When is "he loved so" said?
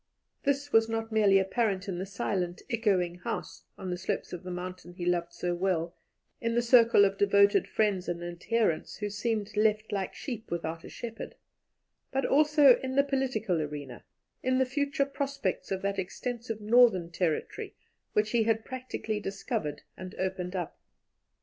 4.95-5.53